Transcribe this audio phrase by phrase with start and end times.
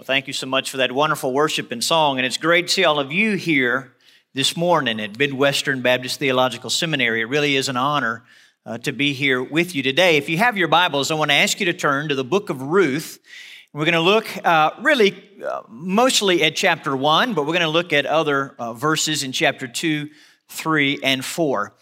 [0.00, 2.16] Well, thank you so much for that wonderful worship and song.
[2.16, 3.92] And it's great to see all of you here
[4.32, 7.20] this morning at Midwestern Baptist Theological Seminary.
[7.20, 8.22] It really is an honor
[8.64, 10.16] uh, to be here with you today.
[10.16, 12.48] If you have your Bibles, I want to ask you to turn to the book
[12.48, 13.18] of Ruth.
[13.74, 17.68] We're going to look uh, really uh, mostly at chapter 1, but we're going to
[17.68, 20.08] look at other uh, verses in chapter 2,
[20.48, 21.74] 3, and 4.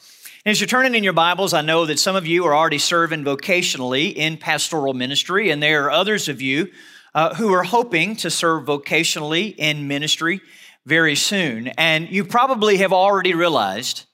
[0.45, 2.79] And as you're turning in your Bibles, I know that some of you are already
[2.79, 6.73] serving vocationally in pastoral ministry, and there are others of you
[7.19, 10.41] uh, who are hoping to serve vocationally in ministry
[10.87, 11.67] very soon.
[11.67, 14.05] And you probably have already realized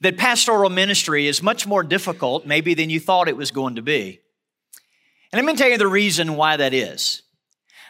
[0.00, 3.82] that pastoral ministry is much more difficult, maybe, than you thought it was going to
[3.82, 4.18] be.
[5.32, 7.22] And let me tell you the reason why that is.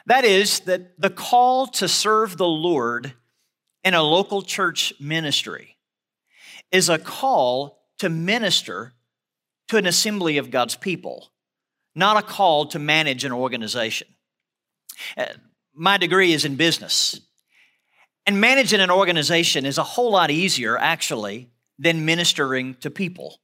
[0.04, 3.14] That is that the call to serve the Lord
[3.82, 5.78] in a local church ministry
[6.70, 8.92] is a call to minister
[9.68, 11.32] to an assembly of God's people,
[11.94, 14.08] not a call to manage an organization.
[15.16, 15.26] Uh,
[15.74, 17.20] my degree is in business.
[18.26, 23.40] And managing an organization is a whole lot easier, actually, than ministering to people.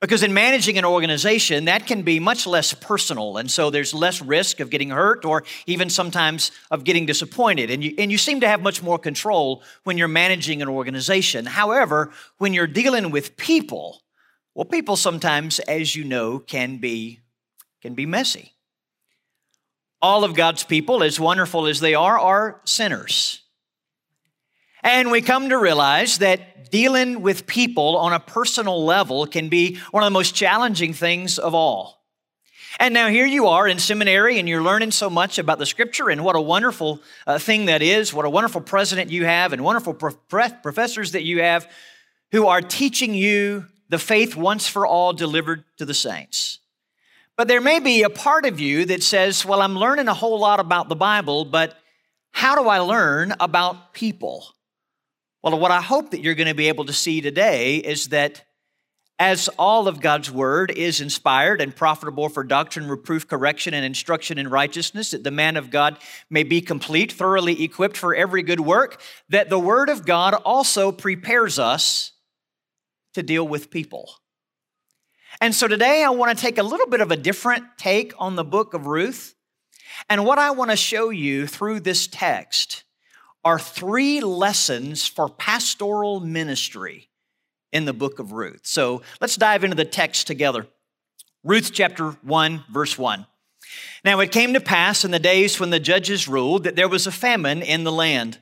[0.00, 3.38] Because in managing an organization, that can be much less personal.
[3.38, 7.70] And so there's less risk of getting hurt or even sometimes of getting disappointed.
[7.70, 11.46] And you, and you seem to have much more control when you're managing an organization.
[11.46, 14.02] However, when you're dealing with people,
[14.54, 17.20] well, people sometimes, as you know, can be,
[17.80, 18.53] can be messy.
[20.04, 23.40] All of God's people, as wonderful as they are, are sinners.
[24.82, 29.78] And we come to realize that dealing with people on a personal level can be
[29.92, 32.04] one of the most challenging things of all.
[32.78, 36.10] And now here you are in seminary and you're learning so much about the scripture
[36.10, 39.64] and what a wonderful uh, thing that is, what a wonderful president you have and
[39.64, 41.66] wonderful professors that you have
[42.30, 46.58] who are teaching you the faith once for all delivered to the saints.
[47.36, 50.38] But there may be a part of you that says, well, I'm learning a whole
[50.38, 51.76] lot about the Bible, but
[52.30, 54.46] how do I learn about people?
[55.42, 58.44] Well, what I hope that you're going to be able to see today is that
[59.18, 64.38] as all of God's word is inspired and profitable for doctrine, reproof, correction, and instruction
[64.38, 65.98] in righteousness, that the man of God
[66.30, 70.90] may be complete, thoroughly equipped for every good work, that the word of God also
[70.90, 72.12] prepares us
[73.14, 74.10] to deal with people.
[75.44, 78.34] And so today I want to take a little bit of a different take on
[78.34, 79.34] the book of Ruth.
[80.08, 82.84] And what I want to show you through this text
[83.44, 87.10] are three lessons for pastoral ministry
[87.72, 88.60] in the book of Ruth.
[88.62, 90.66] So let's dive into the text together.
[91.42, 93.26] Ruth chapter 1, verse 1.
[94.02, 97.06] Now it came to pass in the days when the judges ruled that there was
[97.06, 98.38] a famine in the land.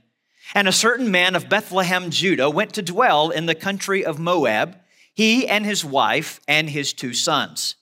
[0.55, 4.77] And a certain man of Bethlehem, Judah, went to dwell in the country of Moab
[5.15, 7.77] he and his wife and his two sons.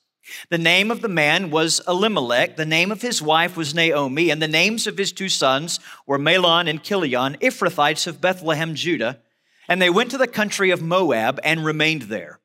[0.48, 4.40] The name of the man was Elimelech, the name of his wife was Naomi, and
[4.40, 9.20] the names of his two sons were Mahlon and Chilion, Ephrathites of Bethlehem, Judah.
[9.68, 12.40] And they went to the country of Moab and remained there.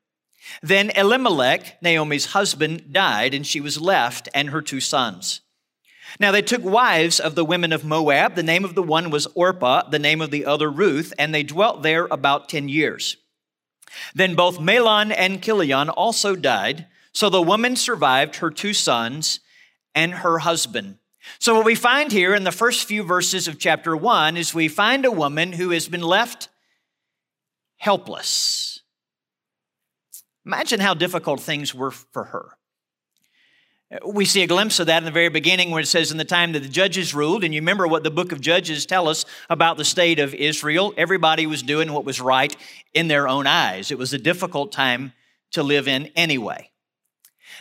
[0.61, 5.41] Then Elimelech, Naomi's husband, died, and she was left and her two sons.
[6.19, 8.35] Now they took wives of the women of Moab.
[8.35, 11.43] The name of the one was Orpah, the name of the other Ruth, and they
[11.43, 13.17] dwelt there about 10 years.
[14.13, 19.39] Then both Mahlon and Chilion also died, so the woman survived her two sons
[19.93, 20.97] and her husband.
[21.39, 24.67] So, what we find here in the first few verses of chapter one is we
[24.67, 26.49] find a woman who has been left
[27.77, 28.81] helpless.
[30.45, 32.57] Imagine how difficult things were for her.
[34.03, 36.25] We see a glimpse of that in the very beginning where it says, In the
[36.25, 39.25] time that the judges ruled, and you remember what the book of Judges tell us
[39.47, 40.93] about the state of Israel.
[40.97, 42.55] Everybody was doing what was right
[42.95, 43.91] in their own eyes.
[43.91, 45.13] It was a difficult time
[45.51, 46.71] to live in anyway.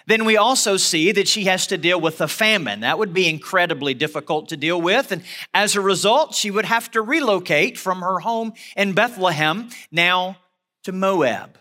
[0.07, 2.81] Then we also see that she has to deal with a famine.
[2.81, 5.13] That would be incredibly difficult to deal with.
[5.13, 10.39] And as a result, she would have to relocate from her home in Bethlehem now
[10.85, 11.59] to Moab.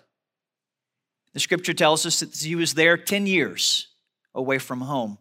[1.33, 3.87] The scripture tells us that she was there 10 years
[4.33, 5.17] away from home.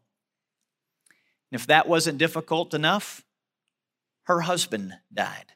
[1.50, 3.24] And if that wasn't difficult enough,
[4.24, 5.52] her husband died.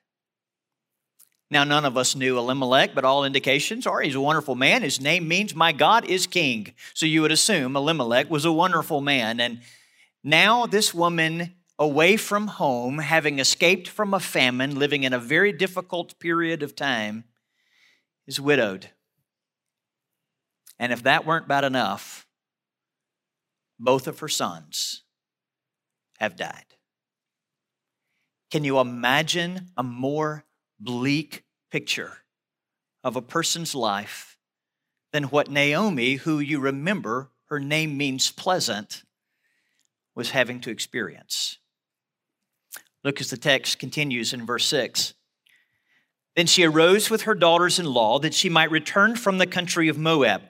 [1.50, 4.82] Now, none of us knew Elimelech, but all indications are he's a wonderful man.
[4.82, 6.74] His name means, My God is King.
[6.92, 9.38] So you would assume Elimelech was a wonderful man.
[9.38, 9.60] And
[10.24, 15.52] now, this woman, away from home, having escaped from a famine, living in a very
[15.52, 17.24] difficult period of time,
[18.26, 18.90] is widowed.
[20.80, 22.25] And if that weren't bad enough,
[23.78, 25.02] both of her sons
[26.18, 26.64] have died.
[28.50, 30.44] Can you imagine a more
[30.78, 32.18] bleak picture
[33.02, 34.38] of a person's life
[35.12, 39.02] than what Naomi, who you remember, her name means pleasant,
[40.14, 41.58] was having to experience?
[43.04, 45.14] Look as the text continues in verse 6.
[46.34, 49.88] Then she arose with her daughters in law that she might return from the country
[49.88, 50.42] of Moab.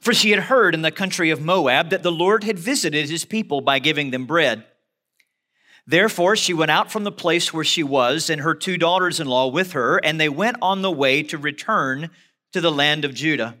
[0.00, 3.24] For she had heard in the country of Moab that the Lord had visited his
[3.24, 4.64] people by giving them bread.
[5.86, 9.26] Therefore, she went out from the place where she was, and her two daughters in
[9.26, 12.10] law with her, and they went on the way to return
[12.52, 13.56] to the land of Judah.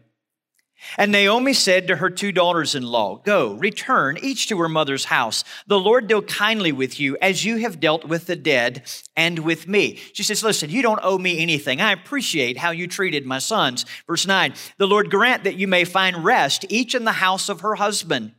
[0.96, 5.06] And Naomi said to her two daughters in law, Go, return, each to her mother's
[5.06, 5.44] house.
[5.66, 8.82] The Lord deal kindly with you as you have dealt with the dead
[9.14, 9.96] and with me.
[10.14, 11.80] She says, Listen, you don't owe me anything.
[11.80, 13.84] I appreciate how you treated my sons.
[14.06, 17.60] Verse 9, The Lord grant that you may find rest, each in the house of
[17.60, 18.32] her husband.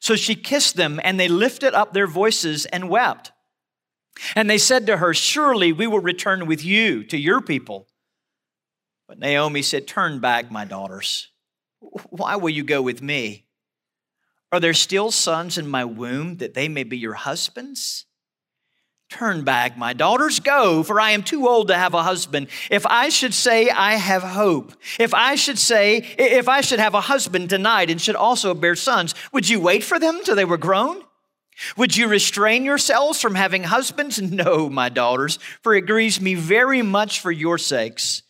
[0.00, 3.30] So she kissed them, and they lifted up their voices and wept.
[4.34, 7.86] And they said to her, Surely we will return with you to your people.
[9.06, 11.28] But Naomi said, Turn back, my daughters.
[11.80, 13.46] Why will you go with me?
[14.52, 18.06] Are there still sons in my womb that they may be your husbands?
[19.08, 22.48] Turn back, my daughters, go, for I am too old to have a husband.
[22.70, 26.94] If I should say I have hope, if I should say, if I should have
[26.94, 30.44] a husband tonight and should also bear sons, would you wait for them till they
[30.44, 31.02] were grown?
[31.76, 34.20] Would you restrain yourselves from having husbands?
[34.36, 38.22] No, my daughters, for it grieves me very much for your sakes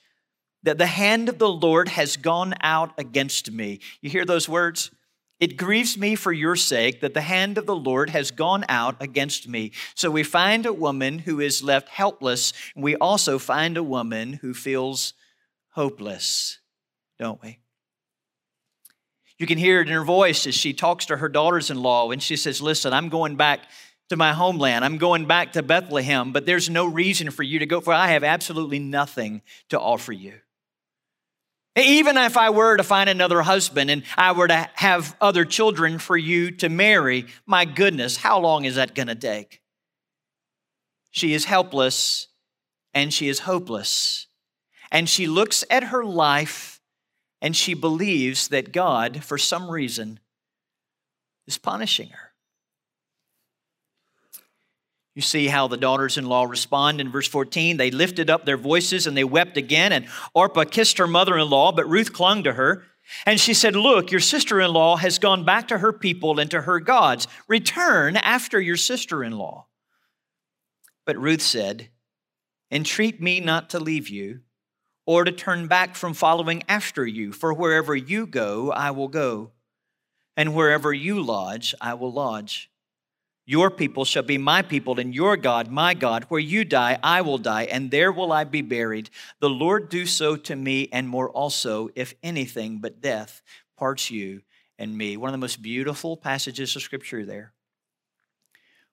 [0.66, 3.78] that the hand of the Lord has gone out against me.
[4.00, 4.90] You hear those words?
[5.38, 9.00] It grieves me for your sake that the hand of the Lord has gone out
[9.00, 9.70] against me.
[9.94, 14.34] So we find a woman who is left helpless, and we also find a woman
[14.34, 15.14] who feels
[15.70, 16.58] hopeless,
[17.16, 17.60] don't we?
[19.38, 22.10] You can hear it in her voice as she talks to her daughters in law,
[22.10, 23.60] and she says, Listen, I'm going back
[24.08, 24.84] to my homeland.
[24.84, 28.08] I'm going back to Bethlehem, but there's no reason for you to go, for I
[28.08, 30.40] have absolutely nothing to offer you.
[31.76, 35.98] Even if I were to find another husband and I were to have other children
[35.98, 39.60] for you to marry, my goodness, how long is that going to take?
[41.10, 42.28] She is helpless
[42.94, 44.26] and she is hopeless.
[44.90, 46.80] And she looks at her life
[47.42, 50.20] and she believes that God, for some reason,
[51.46, 52.25] is punishing her.
[55.16, 57.78] You see how the daughters in law respond in verse 14.
[57.78, 59.90] They lifted up their voices and they wept again.
[59.92, 62.84] And Orpah kissed her mother in law, but Ruth clung to her.
[63.24, 66.50] And she said, Look, your sister in law has gone back to her people and
[66.50, 67.28] to her gods.
[67.48, 69.68] Return after your sister in law.
[71.06, 71.88] But Ruth said,
[72.70, 74.40] Entreat me not to leave you
[75.06, 79.52] or to turn back from following after you, for wherever you go, I will go,
[80.36, 82.70] and wherever you lodge, I will lodge.
[83.48, 86.24] Your people shall be my people, and your God my God.
[86.24, 89.08] Where you die, I will die, and there will I be buried.
[89.38, 93.42] The Lord do so to me, and more also, if anything but death
[93.76, 94.42] parts you
[94.78, 95.16] and me.
[95.16, 97.52] One of the most beautiful passages of Scripture there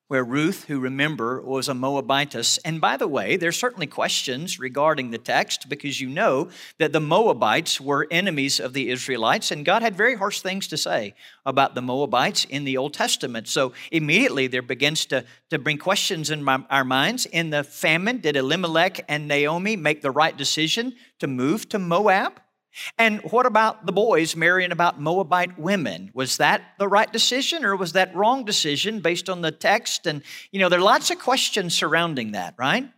[0.07, 5.11] where Ruth, who remember was a Moabitess, and by the way, there's certainly questions regarding
[5.11, 9.81] the text because you know that the Moabites were enemies of the Israelites, and God
[9.81, 11.15] had very harsh things to say
[11.45, 13.47] about the Moabites in the Old Testament.
[13.47, 17.25] So immediately there begins to, to bring questions in my, our minds.
[17.25, 22.42] In the famine, did Elimelech and Naomi make the right decision to move to Moab?
[22.97, 26.11] And what about the boys marrying about Moabite women?
[26.13, 30.07] Was that the right decision or was that wrong decision based on the text?
[30.07, 32.89] And, you know, there are lots of questions surrounding that, right?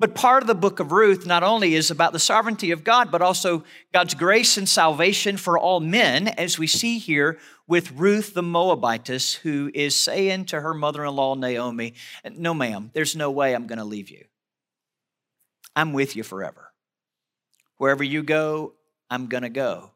[0.00, 3.10] But part of the book of Ruth not only is about the sovereignty of God,
[3.10, 8.32] but also God's grace and salvation for all men, as we see here with Ruth
[8.32, 11.94] the Moabitess, who is saying to her mother in law, Naomi,
[12.30, 14.24] No, ma'am, there's no way I'm going to leave you.
[15.74, 16.67] I'm with you forever.
[17.78, 18.74] Wherever you go,
[19.10, 19.92] I'm going to go.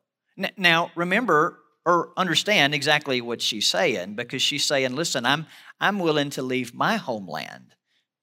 [0.57, 5.47] Now, remember or understand exactly what she's saying because she's saying, listen, I'm,
[5.81, 7.75] I'm willing to leave my homeland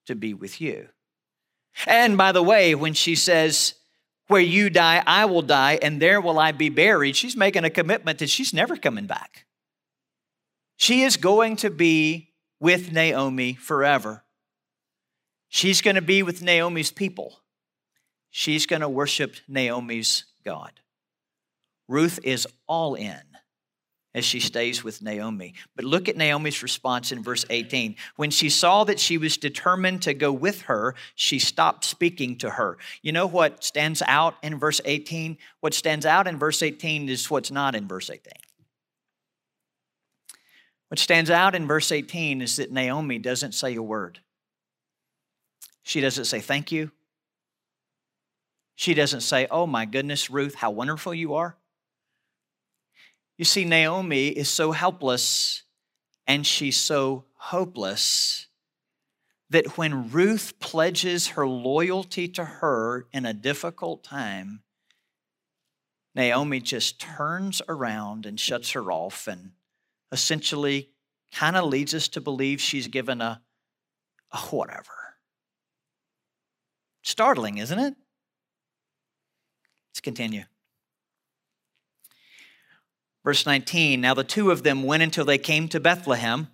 [0.06, 0.88] to be with you.
[1.86, 3.74] And by the way, when she says,
[4.28, 7.70] where you die, I will die, and there will I be buried, she's making a
[7.70, 9.46] commitment that she's never coming back.
[10.76, 14.24] She is going to be with Naomi forever.
[15.48, 17.40] She's going to be with Naomi's people
[18.30, 20.72] she's going to worship Naomi's God.
[21.88, 23.20] Ruth is all in
[24.14, 25.54] as she stays with Naomi.
[25.76, 27.96] But look at Naomi's response in verse 18.
[28.16, 32.50] When she saw that she was determined to go with her, she stopped speaking to
[32.50, 32.76] her.
[33.02, 35.38] You know what stands out in verse 18?
[35.60, 38.32] What stands out in verse 18 is what's not in verse 18.
[40.88, 44.18] What stands out in verse 18 is that Naomi doesn't say a word.
[45.84, 46.90] She doesn't say thank you.
[48.80, 51.54] She doesn't say, Oh my goodness, Ruth, how wonderful you are.
[53.36, 55.64] You see, Naomi is so helpless
[56.26, 58.46] and she's so hopeless
[59.50, 64.62] that when Ruth pledges her loyalty to her in a difficult time,
[66.14, 69.50] Naomi just turns around and shuts her off and
[70.10, 70.88] essentially
[71.34, 73.42] kind of leads us to believe she's given a,
[74.32, 75.16] a whatever.
[77.02, 77.94] Startling, isn't it?
[79.90, 80.44] Let's continue.
[83.24, 86.48] Verse 19 Now the two of them went until they came to Bethlehem.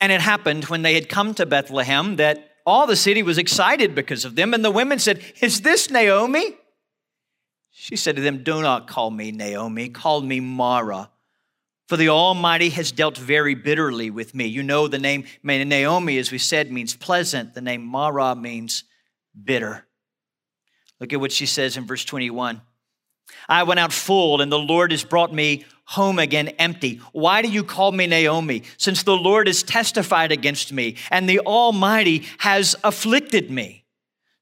[0.00, 3.94] And it happened when they had come to Bethlehem that all the city was excited
[3.94, 4.52] because of them.
[4.52, 6.56] And the women said, Is this Naomi?
[7.70, 11.10] She said to them, Do not call me Naomi, call me Mara.
[11.88, 14.46] For the Almighty has dealt very bitterly with me.
[14.46, 17.54] You know the name Naomi, as we said, means pleasant.
[17.54, 18.84] The name Mara means
[19.44, 19.86] bitter.
[21.02, 22.62] Look at what she says in verse 21.
[23.48, 27.00] I went out full, and the Lord has brought me home again empty.
[27.10, 28.62] Why do you call me Naomi?
[28.76, 33.84] Since the Lord has testified against me, and the Almighty has afflicted me.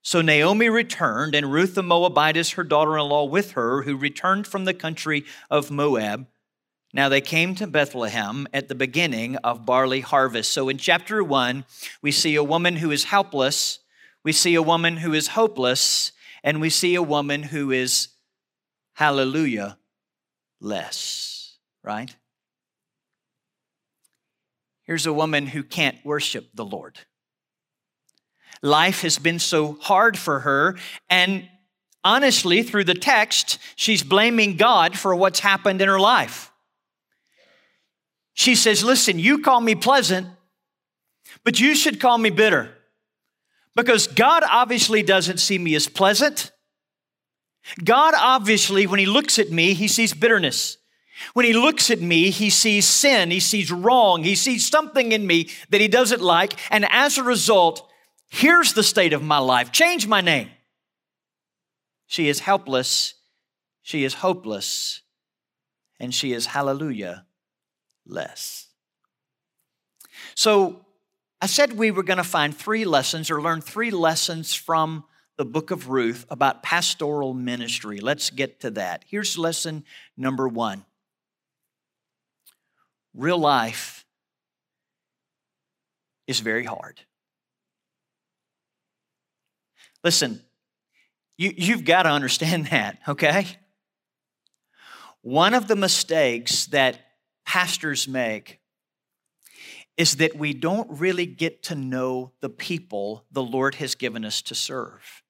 [0.03, 4.47] So Naomi returned, and Ruth the Moabitess, her daughter in law, with her, who returned
[4.47, 6.27] from the country of Moab.
[6.93, 10.53] Now they came to Bethlehem at the beginning of barley harvest.
[10.53, 11.65] So in chapter one,
[12.03, 13.79] we see a woman who is helpless,
[14.23, 16.13] we see a woman who is hopeless,
[16.43, 18.09] and we see a woman who is
[18.95, 19.79] hallelujah,
[20.61, 22.15] less, right?
[24.85, 26.99] Here's a woman who can't worship the Lord.
[28.63, 30.77] Life has been so hard for her,
[31.09, 31.49] and
[32.05, 36.51] honestly, through the text, she's blaming God for what's happened in her life.
[38.35, 40.27] She says, Listen, you call me pleasant,
[41.45, 42.75] but you should call me bitter.
[43.77, 46.51] Because God obviously doesn't see me as pleasant.
[47.83, 50.79] God obviously, when He looks at me, He sees bitterness.
[51.35, 55.27] When He looks at me, He sees sin, He sees wrong, He sees something in
[55.27, 56.55] me that He doesn't like.
[56.71, 57.89] And as a result,
[58.29, 60.51] here's the state of my life change my name.
[62.07, 63.15] She is helpless,
[63.83, 65.03] she is hopeless,
[66.01, 67.27] and she is, hallelujah,
[68.05, 68.67] less.
[70.35, 70.85] So
[71.41, 75.05] I said we were going to find three lessons or learn three lessons from
[75.39, 78.01] the book of Ruth about pastoral ministry.
[78.01, 79.05] Let's get to that.
[79.09, 79.85] Here's lesson
[80.17, 80.85] number one
[83.15, 84.05] real life
[86.27, 87.01] is very hard.
[90.05, 90.43] Listen,
[91.39, 93.47] you, you've got to understand that, okay?
[95.23, 96.99] One of the mistakes that
[97.47, 98.60] pastors make
[100.01, 104.41] is that we don't really get to know the people the Lord has given us
[104.41, 105.23] to serve.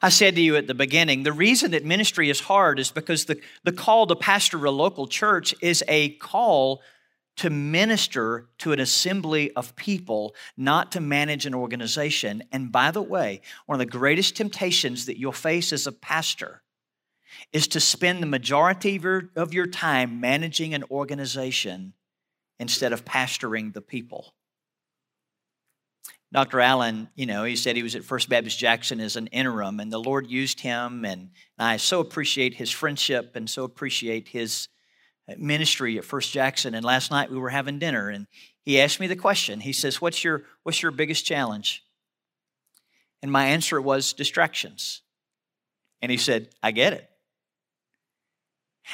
[0.00, 3.26] I said to you at the beginning, the reason that ministry is hard is because
[3.26, 6.80] the, the call to pastor a local church is a call
[7.36, 12.44] to minister to an assembly of people, not to manage an organization.
[12.50, 16.62] And by the way, one of the greatest temptations that you'll face as a pastor
[17.52, 21.92] is to spend the majority of your, of your time managing an organization
[22.58, 24.34] instead of pastoring the people.
[26.32, 26.60] Dr.
[26.60, 29.92] Allen, you know, he said he was at First Baptist Jackson as an interim, and
[29.92, 31.04] the Lord used him.
[31.04, 34.68] And I so appreciate his friendship and so appreciate his
[35.28, 36.74] uh, ministry at First Jackson.
[36.74, 38.26] And last night we were having dinner, and
[38.62, 39.60] he asked me the question.
[39.60, 41.84] He says, "What's your What's your biggest challenge?"
[43.22, 45.02] And my answer was distractions.
[46.02, 47.08] And he said, "I get it."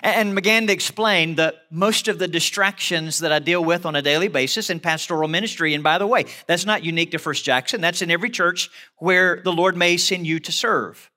[0.02, 4.02] And began to explain that most of the distractions that I deal with on a
[4.02, 7.80] daily basis in pastoral ministry, and by the way, that's not unique to First Jackson,
[7.80, 11.10] that's in every church where the Lord may send you to serve.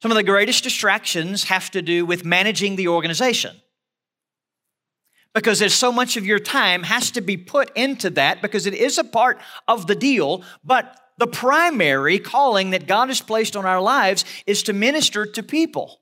[0.00, 3.56] Some of the greatest distractions have to do with managing the organization.
[5.34, 8.74] Because there's so much of your time has to be put into that because it
[8.74, 13.66] is a part of the deal, but the primary calling that God has placed on
[13.66, 16.00] our lives is to minister to people.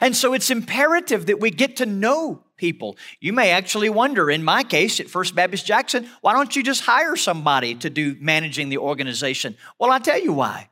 [0.00, 2.96] And so it's imperative that we get to know people.
[3.20, 6.82] You may actually wonder, in my case at First Baptist Jackson, why don't you just
[6.82, 9.56] hire somebody to do managing the organization?
[9.78, 10.70] Well, I'll tell you why.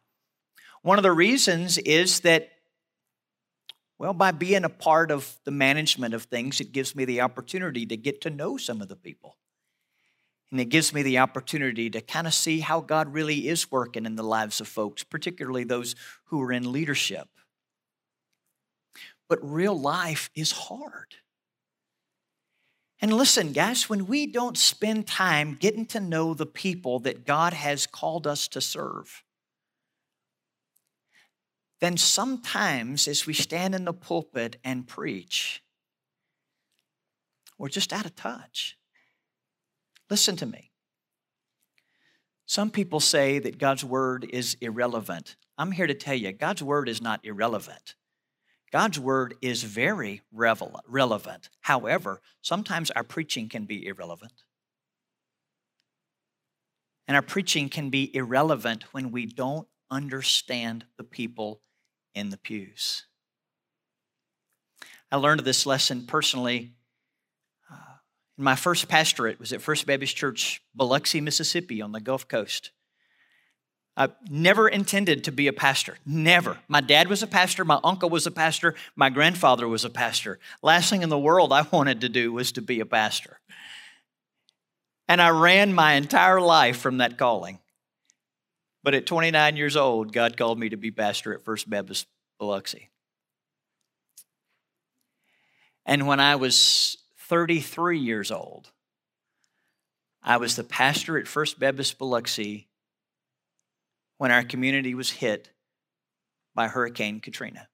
[0.82, 2.50] One of the reasons is that,
[3.98, 7.86] well, by being a part of the management of things, it gives me the opportunity
[7.86, 9.36] to get to know some of the people.
[10.50, 14.06] And it gives me the opportunity to kind of see how God really is working
[14.06, 15.94] in the lives of folks, particularly those
[16.26, 17.28] who are in leadership.
[19.34, 21.16] But real life is hard.
[23.00, 27.52] And listen, guys, when we don't spend time getting to know the people that God
[27.52, 29.24] has called us to serve,
[31.80, 35.64] then sometimes as we stand in the pulpit and preach,
[37.58, 38.78] we're just out of touch.
[40.08, 40.70] Listen to me.
[42.46, 45.34] Some people say that God's word is irrelevant.
[45.58, 47.96] I'm here to tell you, God's word is not irrelevant.
[48.74, 51.48] God's word is very relevant.
[51.60, 54.42] However, sometimes our preaching can be irrelevant.
[57.06, 61.60] And our preaching can be irrelevant when we don't understand the people
[62.16, 63.06] in the pews.
[65.08, 66.72] I learned this lesson personally
[67.70, 67.76] uh,
[68.36, 72.72] in my first pastorate was at First Baptist Church, Biloxi, Mississippi, on the Gulf Coast.
[73.96, 75.98] I never intended to be a pastor.
[76.04, 76.58] Never.
[76.66, 77.64] My dad was a pastor.
[77.64, 78.74] My uncle was a pastor.
[78.96, 80.40] My grandfather was a pastor.
[80.62, 83.38] Last thing in the world I wanted to do was to be a pastor.
[85.06, 87.60] And I ran my entire life from that calling.
[88.82, 92.06] But at 29 years old, God called me to be pastor at First Baptist
[92.38, 92.90] Biloxi.
[95.86, 98.70] And when I was 33 years old,
[100.22, 102.66] I was the pastor at First Baptist Biloxi
[104.18, 104.48] when our mm-hmm.
[104.48, 105.50] community was hit
[106.54, 107.68] by Hurricane Katrina.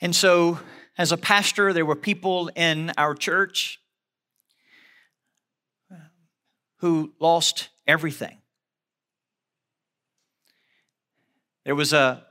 [0.00, 0.58] And so,
[0.96, 3.80] as a pastor, there were people in our church
[6.78, 8.38] who lost everything.
[11.64, 12.24] There was a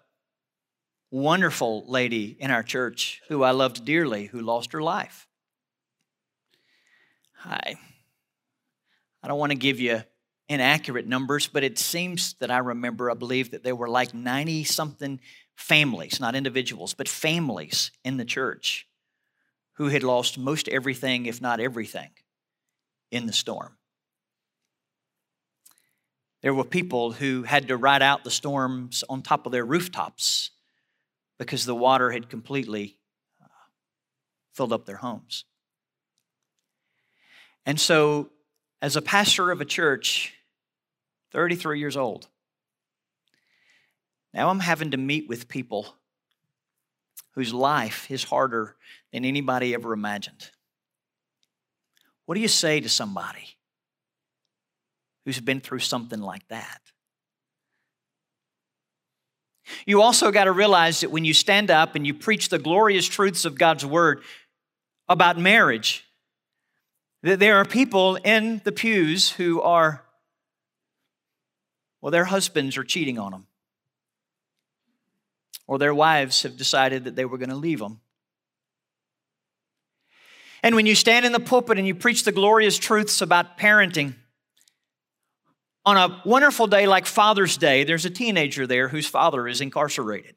[1.11, 5.27] wonderful lady in our church who I loved dearly who lost her life.
[7.45, 7.75] I,
[9.21, 10.01] I don't want to give you
[10.47, 14.63] inaccurate numbers, but it seems that I remember, I believe that there were like 90
[14.63, 15.19] something
[15.55, 18.87] families, not individuals, but families in the church
[19.73, 22.09] who had lost most everything, if not everything,
[23.11, 23.77] in the storm.
[26.41, 30.51] There were people who had to ride out the storms on top of their rooftops
[31.37, 32.97] because the water had completely
[33.41, 33.47] uh,
[34.53, 35.45] filled up their homes.
[37.65, 38.29] And so,
[38.81, 40.33] as a pastor of a church,
[41.31, 42.27] 33 years old,
[44.33, 45.95] now I'm having to meet with people
[47.31, 48.75] whose life is harder
[49.11, 50.49] than anybody ever imagined.
[52.25, 53.57] What do you say to somebody
[55.25, 56.81] who's been through something like that?
[59.85, 63.07] You also got to realize that when you stand up and you preach the glorious
[63.07, 64.21] truths of God's word
[65.07, 66.05] about marriage,
[67.23, 70.05] that there are people in the pews who are,
[72.01, 73.47] well, their husbands are cheating on them,
[75.67, 77.99] or their wives have decided that they were going to leave them.
[80.63, 84.15] And when you stand in the pulpit and you preach the glorious truths about parenting,
[85.85, 90.35] on a wonderful day like Father's Day, there's a teenager there whose father is incarcerated.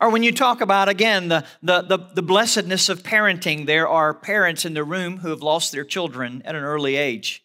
[0.00, 4.14] Or when you talk about, again, the, the, the, the, blessedness of parenting, there are
[4.14, 7.44] parents in the room who have lost their children at an early age.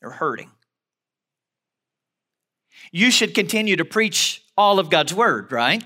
[0.00, 0.50] They're hurting.
[2.90, 5.84] You should continue to preach all of God's word, right?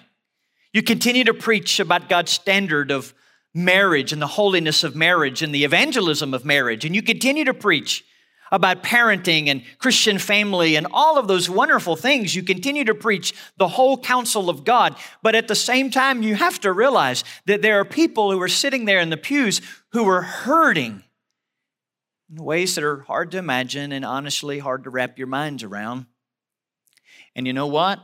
[0.72, 3.12] You continue to preach about God's standard of
[3.52, 6.84] marriage and the holiness of marriage and the evangelism of marriage.
[6.84, 8.04] And you continue to preach
[8.52, 12.34] about parenting and Christian family and all of those wonderful things.
[12.34, 14.96] You continue to preach the whole counsel of God.
[15.22, 18.48] But at the same time, you have to realize that there are people who are
[18.48, 19.60] sitting there in the pews
[19.92, 21.02] who are hurting
[22.30, 26.06] in ways that are hard to imagine and honestly hard to wrap your minds around.
[27.36, 27.98] And you know what?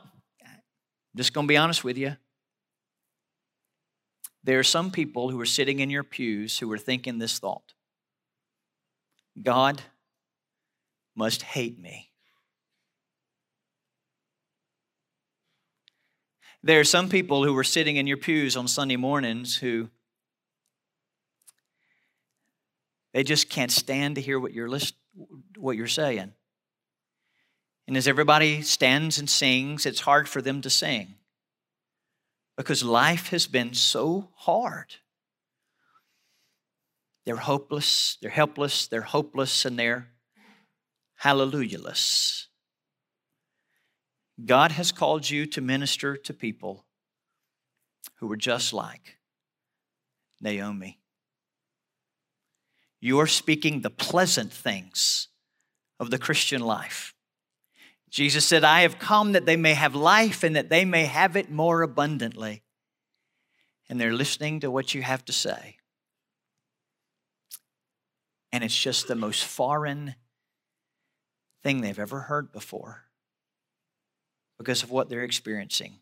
[0.45, 2.17] I'm just going to be honest with you.
[4.43, 7.75] There are some people who are sitting in your pews who are thinking this thought
[9.41, 9.83] God
[11.15, 12.11] must hate me.
[16.63, 19.89] There are some people who are sitting in your pews on Sunday mornings who
[23.15, 24.95] they just can't stand to hear what you're list,
[25.57, 26.33] what you're saying.
[27.89, 31.15] And as everybody stands and sings, it's hard for them to sing
[32.57, 34.97] because life has been so hard.
[37.25, 40.09] They're hopeless, they're helpless, they're hopeless, and they're
[41.21, 42.47] hallelujah-less.
[44.43, 46.87] God has called you to minister to people
[48.17, 49.19] who are just like
[50.41, 50.99] Naomi.
[53.03, 55.29] You are speaking the pleasant things
[55.99, 57.15] of the Christian life.
[58.09, 61.37] Jesus said, I have come that they may have life and that they may have
[61.37, 62.63] it more abundantly.
[63.91, 65.77] And they're listening to what you have to say.
[68.53, 70.15] And it's just the most foreign
[71.63, 73.05] thing they've ever heard before
[74.59, 76.01] because of what they're experiencing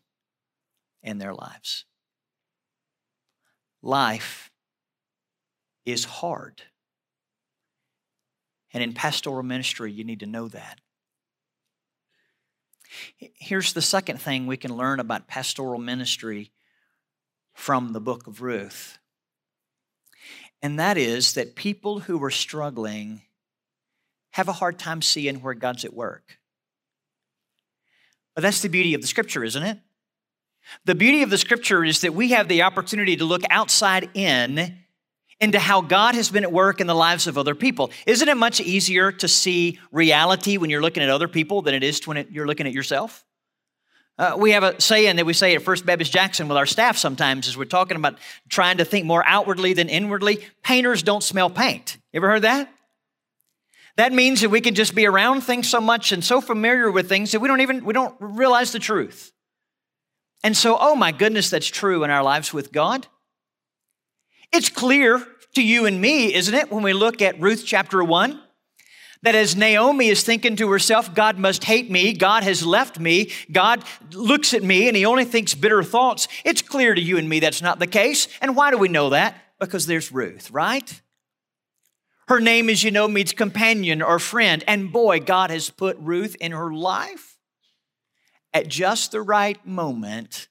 [1.01, 1.85] in their lives.
[3.81, 4.51] life
[5.85, 6.61] is hard.
[8.73, 10.79] And in pastoral ministry, you need to know that.
[13.17, 16.51] Here's the second thing we can learn about pastoral ministry
[17.53, 18.97] from the book of Ruth.
[20.61, 23.21] And that is that people who are struggling
[24.39, 26.39] have a hard time seeing where God's at work.
[28.35, 29.77] But that's the beauty of the scripture, isn't it?
[30.85, 34.77] The beauty of the scripture is that we have the opportunity to look outside in
[35.41, 37.91] into how God has been at work in the lives of other people.
[38.07, 41.83] Isn't it much easier to see reality when you're looking at other people than it
[41.83, 43.25] is when you're looking at yourself?
[44.17, 46.97] Uh, we have a saying that we say at First Baptist Jackson with our staff
[46.97, 50.45] sometimes as we're talking about trying to think more outwardly than inwardly.
[50.63, 51.97] Painters don't smell paint.
[52.13, 52.73] You ever heard that?
[53.99, 57.09] That means that we can just be around things so much and so familiar with
[57.09, 59.33] things that we don't even we don't realize the truth.
[60.41, 63.07] And so, oh my goodness, that's true in our lives with God.
[64.53, 65.21] It's clear
[65.55, 68.41] to you and me, isn't it, when we look at Ruth chapter 1?
[69.23, 73.33] That as Naomi is thinking to herself, God must hate me, God has left me,
[73.51, 73.83] God
[74.13, 76.29] looks at me and he only thinks bitter thoughts.
[76.45, 78.29] It's clear to you and me that's not the case.
[78.41, 79.35] And why do we know that?
[79.59, 81.01] Because there's Ruth, right?
[82.29, 84.63] Her name, as you know, means companion or friend.
[84.67, 87.39] And boy, God has put Ruth in her life
[88.53, 90.47] at just the right moment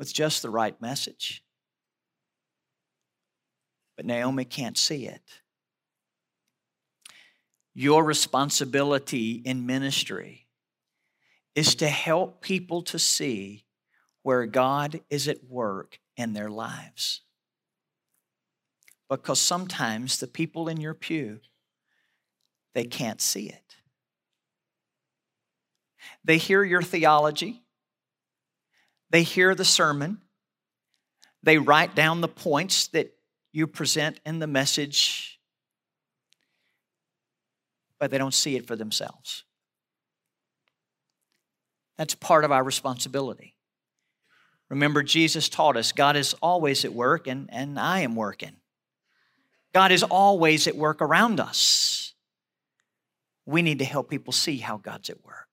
[0.00, 1.44] with just the right message.
[3.96, 5.22] But Naomi can't see it.
[7.72, 10.48] Your responsibility in ministry
[11.54, 13.64] is to help people to see
[14.24, 17.20] where God is at work in their lives.
[19.16, 21.40] Because sometimes the people in your pew,
[22.74, 23.76] they can't see it.
[26.24, 27.62] They hear your theology,
[29.10, 30.20] they hear the sermon,
[31.42, 33.14] they write down the points that
[33.52, 35.34] you present in the message
[38.04, 39.44] but they don't see it for themselves.
[41.96, 43.56] That's part of our responsibility.
[44.68, 48.56] Remember, Jesus taught us God is always at work, and, and I am working.
[49.74, 52.14] God is always at work around us.
[53.44, 55.48] We need to help people see how God's at work.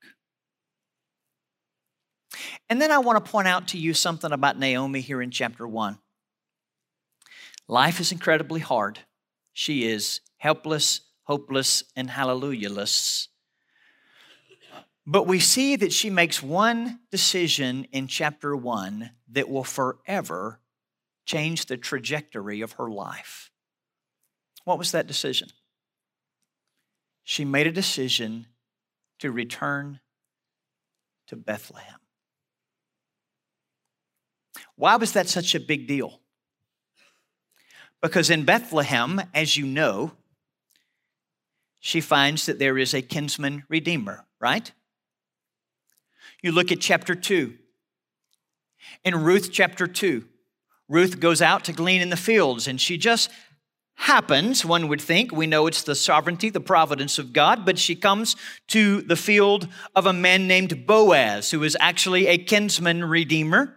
[2.70, 5.68] And then I want to point out to you something about Naomi here in chapter
[5.68, 5.98] 1.
[7.68, 9.00] Life is incredibly hard.
[9.54, 13.28] She is helpless, hopeless, and hallelujah-less.
[15.06, 20.62] But we see that she makes one decision in chapter one that will forever
[21.26, 23.51] change the trajectory of her life.
[24.64, 25.50] What was that decision?
[27.24, 28.48] She made a decision
[29.20, 30.00] to return
[31.28, 32.00] to Bethlehem.
[34.76, 36.20] Why was that such a big deal?
[38.02, 40.12] Because in Bethlehem, as you know,
[41.80, 44.72] she finds that there is a kinsman redeemer, right?
[46.42, 47.58] You look at chapter 2.
[49.04, 50.26] In Ruth chapter 2,
[50.90, 53.30] Ruth goes out to glean in the fields, and she just
[54.02, 55.32] happens, one would think.
[55.32, 58.36] We know it's the sovereignty, the providence of God, but she comes
[58.70, 63.76] to the field of a man named Boaz, who is actually a kinsman redeemer.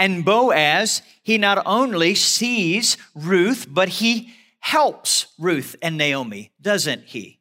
[0.00, 7.38] And Boaz, he not only sees Ruth, but he helps Ruth and Naomi, doesn't he?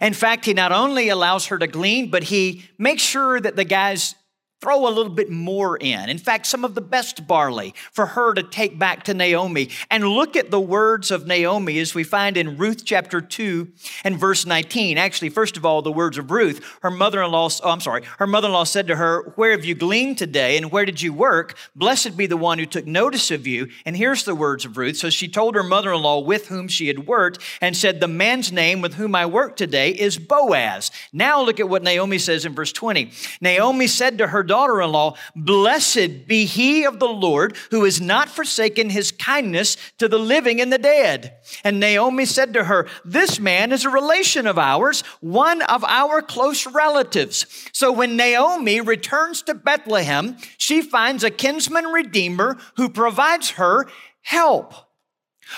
[0.00, 3.64] In fact, he not only allows her to glean, but he makes sure that the
[3.64, 4.14] guys
[4.62, 6.08] throw a little bit more in.
[6.08, 9.70] In fact, some of the best barley for her to take back to Naomi.
[9.90, 13.68] And look at the words of Naomi as we find in Ruth chapter 2
[14.04, 14.98] and verse 19.
[14.98, 16.64] Actually, first of all, the words of Ruth.
[16.82, 19.50] Her mother in law, oh, I'm sorry, her mother in law said to her, Where
[19.50, 21.56] have you gleaned today and where did you work?
[21.74, 23.68] Blessed be the one who took notice of you.
[23.84, 24.96] And here's the words of Ruth.
[24.96, 28.06] So she told her mother in law with whom she had worked and said, The
[28.06, 30.92] man's name with whom I work today is Boaz.
[31.12, 33.10] Now look at what Naomi says in verse 20.
[33.40, 38.02] Naomi said to her daughter in law, Blessed be he of the Lord who has
[38.02, 41.38] not forsaken his kindness to the living and the dead.
[41.64, 46.20] And Naomi said to her, This man is a relation of ours, one of our
[46.20, 47.46] close relatives.
[47.72, 53.86] So when Naomi returns to Bethlehem, she finds a kinsman redeemer who provides her
[54.20, 54.74] help.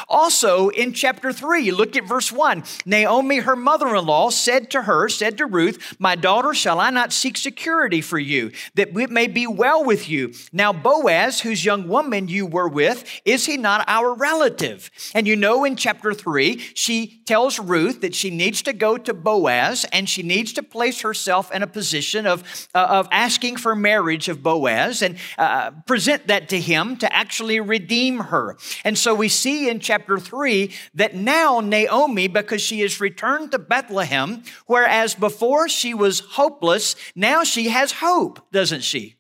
[0.09, 2.65] Also, in chapter 3, look at verse 1.
[2.87, 6.91] Naomi, her mother in law, said to her, said to Ruth, My daughter, shall I
[6.91, 10.33] not seek security for you, that it may be well with you?
[10.53, 14.91] Now, Boaz, whose young woman you were with, is he not our relative?
[15.15, 19.15] And you know, in chapter 3, she tells Ruth that she needs to go to
[19.15, 23.75] Boaz and she needs to place herself in a position of, uh, of asking for
[23.75, 28.57] marriage of Boaz and uh, present that to him to actually redeem her.
[28.85, 33.59] And so we see in chapter 3 that now Naomi, because she has returned to
[33.59, 39.17] Bethlehem, whereas before she was hopeless, now she has hope, doesn't she?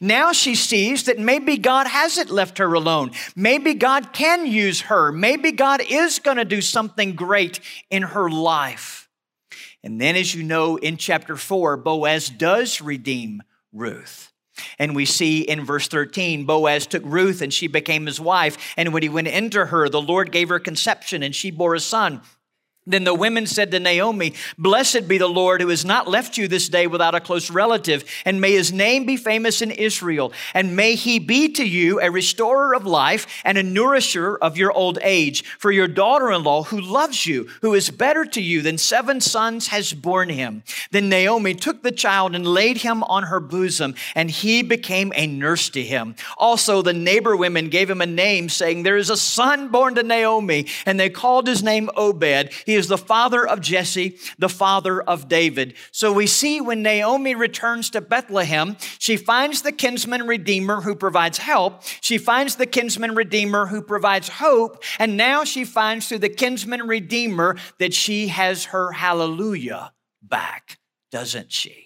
[0.00, 3.12] Now she sees that maybe God hasn't left her alone.
[3.36, 5.12] Maybe God can use her.
[5.12, 9.08] Maybe God is going to do something great in her life.
[9.82, 13.42] And then, as you know, in chapter 4, Boaz does redeem
[13.72, 14.32] Ruth.
[14.78, 18.56] And we see in verse 13, Boaz took Ruth and she became his wife.
[18.76, 21.80] And when he went into her, the Lord gave her conception and she bore a
[21.80, 22.22] son.
[22.86, 26.46] Then the women said to Naomi, Blessed be the Lord who has not left you
[26.46, 30.76] this day without a close relative, and may his name be famous in Israel, and
[30.76, 34.98] may he be to you a restorer of life and a nourisher of your old
[35.00, 35.44] age.
[35.58, 39.22] For your daughter in law, who loves you, who is better to you than seven
[39.22, 40.62] sons, has borne him.
[40.90, 45.26] Then Naomi took the child and laid him on her bosom, and he became a
[45.26, 46.16] nurse to him.
[46.36, 50.02] Also, the neighbor women gave him a name, saying, There is a son born to
[50.02, 52.52] Naomi, and they called his name Obed.
[52.66, 55.74] He he is the father of Jesse, the father of David.
[55.92, 61.38] So we see when Naomi returns to Bethlehem, she finds the kinsman redeemer who provides
[61.38, 61.84] help.
[62.00, 64.82] She finds the kinsman redeemer who provides hope.
[64.98, 70.80] And now she finds through the kinsman redeemer that she has her hallelujah back,
[71.12, 71.83] doesn't she?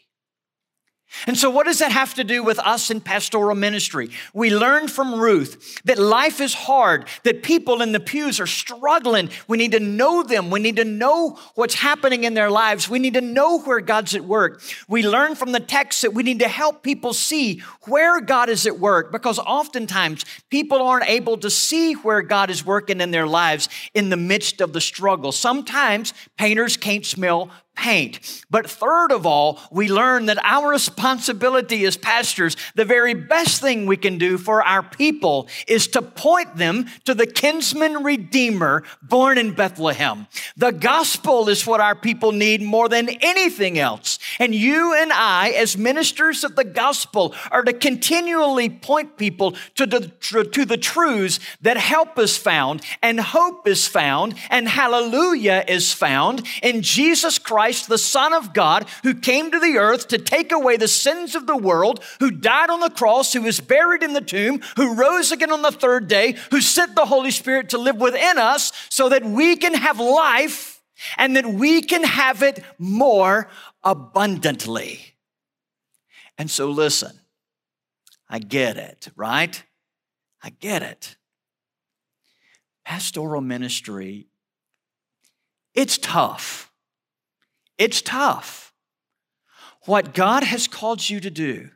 [1.26, 4.11] And so, what does that have to do with us in pastoral ministry?
[4.33, 9.31] We learn from Ruth that life is hard, that people in the pews are struggling.
[9.46, 10.50] We need to know them.
[10.50, 12.88] We need to know what's happening in their lives.
[12.88, 14.62] We need to know where God's at work.
[14.88, 18.66] We learn from the text that we need to help people see where God is
[18.66, 23.26] at work because oftentimes people aren't able to see where God is working in their
[23.26, 25.33] lives in the midst of the struggle.
[25.33, 28.45] Sometimes painters can't smell paint.
[28.51, 33.87] But third of all, we learn that our responsibility as pastors, the very best thing
[33.87, 39.38] we can do for our people is to point them to the kinsman redeemer born
[39.38, 40.27] in Bethlehem.
[40.57, 44.19] The gospel is what our people need more than anything else.
[44.41, 49.87] And you and I, as ministers of the gospel, are to continually point people to
[49.87, 50.09] the,
[50.53, 56.45] to the truths that help is found and hope is found and hallelujah is found
[56.62, 60.52] in Jesus Christ Christ, the Son of God, who came to the earth to take
[60.52, 64.14] away the sins of the world, who died on the cross, who was buried in
[64.14, 67.76] the tomb, who rose again on the third day, who sent the Holy Spirit to
[67.76, 70.83] live within us so that we can have life
[71.18, 73.50] and that we can have it more
[73.85, 75.00] abundantly.
[76.38, 77.20] And so, listen,
[78.31, 79.62] I get it, right?
[80.42, 81.16] I get it.
[82.87, 84.28] Pastoral ministry,
[85.74, 86.67] it's tough.
[87.79, 88.75] It's tough.
[89.87, 91.71] What God has called you to do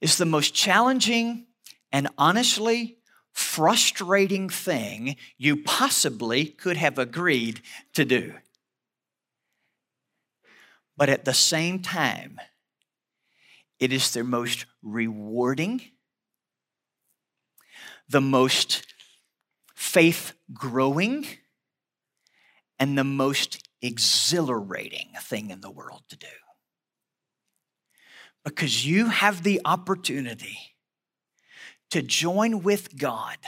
[0.00, 1.46] is the most challenging
[1.92, 2.98] and honestly
[3.32, 7.60] frustrating thing you possibly could have agreed
[7.94, 8.34] to do.
[10.96, 12.38] But at the same time,
[13.80, 15.82] it is the most rewarding,
[18.08, 18.86] the most
[19.74, 21.26] faith growing,
[22.78, 26.26] and the most exhilarating thing in the world to do.
[28.44, 30.58] Because you have the opportunity
[31.90, 33.38] to join with God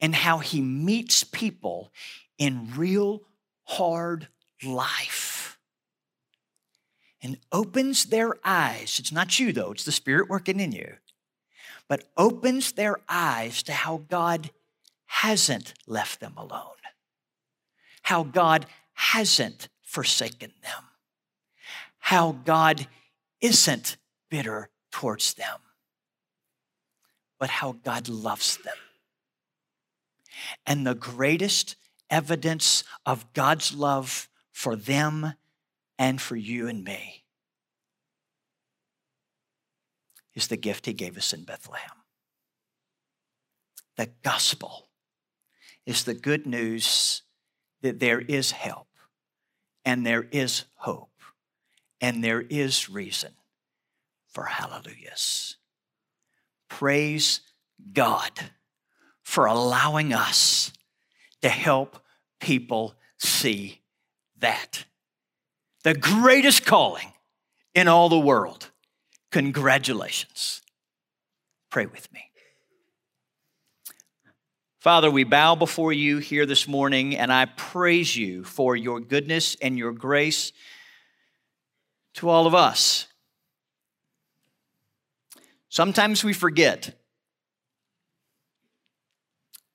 [0.00, 1.92] and how He meets people
[2.36, 3.22] in real
[3.64, 4.28] hard
[4.64, 5.58] life
[7.22, 8.98] and opens their eyes.
[8.98, 10.94] It's not you, though, it's the Spirit working in you,
[11.88, 14.50] but opens their eyes to how God
[15.06, 16.76] hasn't left them alone,
[18.02, 18.66] how God
[18.98, 20.82] hasn't forsaken them,
[22.00, 22.88] how God
[23.40, 23.96] isn't
[24.28, 25.60] bitter towards them,
[27.38, 28.74] but how God loves them.
[30.66, 31.76] And the greatest
[32.10, 35.34] evidence of God's love for them
[35.96, 37.22] and for you and me
[40.34, 42.02] is the gift He gave us in Bethlehem.
[43.96, 44.88] The gospel
[45.86, 47.22] is the good news
[47.82, 48.87] that there is help
[49.88, 51.22] and there is hope
[51.98, 53.32] and there is reason
[54.26, 55.56] for hallelujahs.
[56.68, 57.40] Praise
[57.94, 58.30] God
[59.22, 60.74] for allowing us
[61.40, 62.04] to help
[62.38, 63.80] people see
[64.36, 64.84] that.
[65.84, 67.14] The greatest calling
[67.74, 68.70] in all the world.
[69.32, 70.60] Congratulations.
[71.70, 72.30] Pray with me.
[74.88, 79.54] Father, we bow before you here this morning, and I praise you for your goodness
[79.60, 80.50] and your grace
[82.14, 83.06] to all of us.
[85.68, 86.98] Sometimes we forget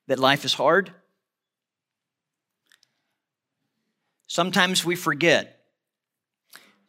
[0.08, 0.92] that life is hard.
[4.26, 5.60] Sometimes we forget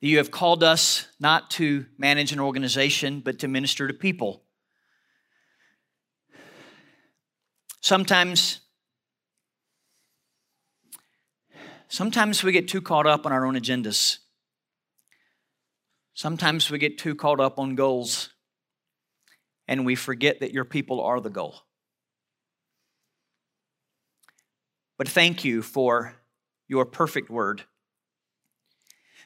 [0.01, 4.41] that you have called us not to manage an organization, but to minister to people.
[7.85, 8.61] Sometimes,
[11.89, 14.21] sometimes we get too caught up on our own agendas.
[16.15, 18.31] Sometimes we get too caught up on goals
[19.69, 21.57] and we forget that your people are the goal.
[24.97, 26.15] But thank you for
[26.67, 27.65] your perfect word.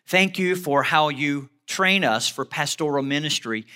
[0.04, 3.66] Thank you for how you train us for pastoral ministry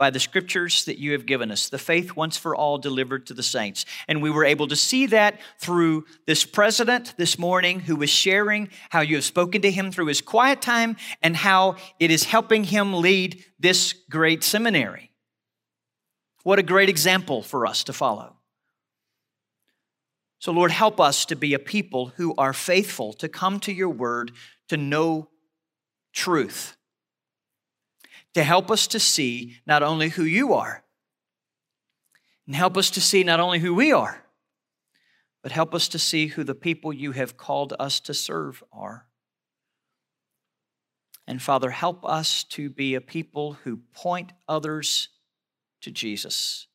[0.00, 3.34] by the scriptures that you have given us, the faith once for all delivered to
[3.34, 3.84] the saints.
[4.08, 8.70] And we were able to see that through this president this morning who was sharing
[8.88, 12.64] how you have spoken to him through his quiet time and how it is helping
[12.64, 15.12] him lead this great seminary.
[16.44, 18.36] What a great example for us to follow.
[20.38, 23.90] So, Lord, help us to be a people who are faithful to come to your
[23.90, 24.32] word,
[24.70, 25.28] to know
[26.14, 26.78] truth,
[28.34, 30.84] to help us to see not only who you are,
[32.46, 34.24] and help us to see not only who we are,
[35.42, 39.06] but help us to see who the people you have called us to serve are.
[41.26, 45.08] And Father, help us to be a people who point others
[45.80, 46.66] to Jesus,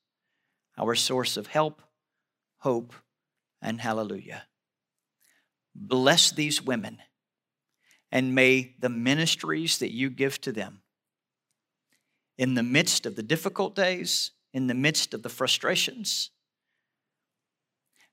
[0.78, 1.82] our source of help,
[2.60, 2.94] hope,
[3.62, 4.44] and hallelujah.
[5.76, 7.00] Bless these women,
[8.12, 10.82] and may the ministries that you give to them
[12.38, 16.32] in the midst of the difficult days, in the midst of the frustrations,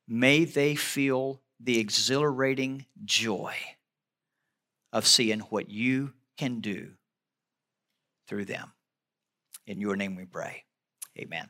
[0.07, 3.55] may they feel the exhilarating joy
[4.93, 6.91] of seeing what you can do
[8.27, 8.73] through them.
[9.67, 10.65] In your name we pray.
[11.19, 11.49] Amen.